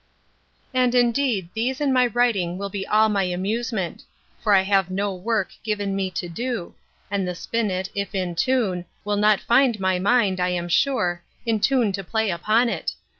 And, 0.73 0.95
indeed, 0.95 1.49
these 1.53 1.79
and 1.79 1.93
my 1.93 2.07
writing 2.07 2.57
will 2.57 2.69
be 2.71 2.87
all 2.87 3.07
my 3.07 3.21
amusement: 3.21 4.03
for 4.41 4.51
I 4.55 4.63
have 4.63 4.89
no 4.89 5.13
work 5.13 5.51
given 5.63 5.95
me 5.95 6.09
to 6.09 6.27
do; 6.27 6.73
and 7.11 7.27
the 7.27 7.35
spinnet, 7.35 7.91
if 7.93 8.15
in 8.15 8.33
tune, 8.33 8.85
will 9.05 9.15
not 9.15 9.39
find 9.41 9.79
my 9.79 9.99
mind, 9.99 10.39
I 10.39 10.49
am 10.49 10.69
sure, 10.69 11.21
in 11.45 11.59
tune 11.59 11.91
to 11.91 12.03
play 12.03 12.31
upon 12.31 12.67
it. 12.67 12.95